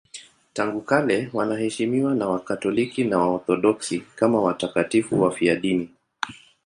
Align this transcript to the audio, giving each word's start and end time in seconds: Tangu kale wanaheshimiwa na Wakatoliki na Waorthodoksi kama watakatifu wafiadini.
Tangu 0.53 0.81
kale 0.81 1.29
wanaheshimiwa 1.33 2.15
na 2.15 2.27
Wakatoliki 2.29 3.03
na 3.03 3.17
Waorthodoksi 3.17 3.99
kama 4.15 4.41
watakatifu 4.41 5.21
wafiadini. 5.21 5.89